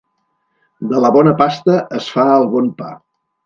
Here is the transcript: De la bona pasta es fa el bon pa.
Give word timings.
De 0.93 1.03
la 1.03 1.11
bona 1.17 1.35
pasta 1.43 1.77
es 2.01 2.11
fa 2.17 2.29
el 2.41 2.51
bon 2.59 2.75
pa. 2.85 2.93